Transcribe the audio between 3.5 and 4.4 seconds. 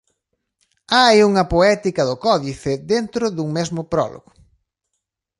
mesmo prólogo.